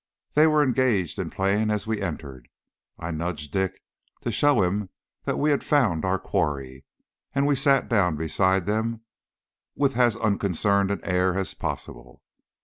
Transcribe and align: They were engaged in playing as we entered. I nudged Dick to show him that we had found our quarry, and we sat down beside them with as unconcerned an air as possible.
They 0.33 0.47
were 0.47 0.63
engaged 0.63 1.19
in 1.19 1.29
playing 1.29 1.69
as 1.69 1.85
we 1.85 2.01
entered. 2.01 2.47
I 2.97 3.11
nudged 3.11 3.51
Dick 3.53 3.83
to 4.21 4.31
show 4.31 4.63
him 4.63 4.89
that 5.25 5.37
we 5.37 5.51
had 5.51 5.63
found 5.63 6.05
our 6.05 6.17
quarry, 6.17 6.85
and 7.35 7.45
we 7.45 7.55
sat 7.55 7.87
down 7.87 8.15
beside 8.15 8.65
them 8.65 9.01
with 9.75 9.95
as 9.97 10.17
unconcerned 10.17 10.89
an 10.89 11.01
air 11.03 11.37
as 11.37 11.53
possible. 11.53 12.23